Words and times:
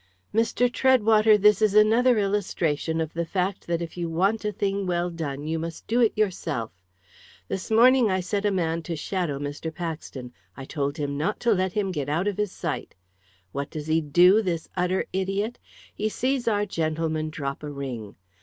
"Mr. 0.33 0.67
Treadwater, 0.67 1.37
this 1.39 1.61
is 1.61 1.75
another 1.75 2.17
illustration 2.17 2.99
of 2.99 3.13
the 3.13 3.23
fact 3.23 3.67
that 3.67 3.83
if 3.83 3.95
you 3.95 4.09
want 4.09 4.43
a 4.43 4.51
thing 4.51 4.87
well 4.87 5.11
done 5.11 5.43
you 5.45 5.59
must 5.59 5.85
do 5.85 6.01
it 6.01 6.11
yourself. 6.17 6.71
This 7.47 7.69
morning 7.69 8.09
I 8.09 8.19
set 8.19 8.43
a 8.43 8.49
man 8.49 8.81
to 8.81 8.95
shadow 8.95 9.37
Mr. 9.37 9.71
Paxton 9.71 10.33
I 10.57 10.65
told 10.65 10.97
him 10.97 11.19
not 11.19 11.39
to 11.41 11.51
let 11.53 11.73
him 11.73 11.91
get 11.91 12.09
out 12.09 12.27
of 12.27 12.37
his 12.37 12.51
sight. 12.51 12.95
What 13.51 13.69
does 13.69 13.85
he 13.85 14.01
do, 14.01 14.41
this 14.41 14.67
utter 14.75 15.05
idiot? 15.13 15.59
He 15.93 16.09
sees 16.09 16.47
our 16.47 16.65
gentleman 16.65 17.29
drop 17.29 17.61
a 17.61 17.69
ring. 17.69 18.15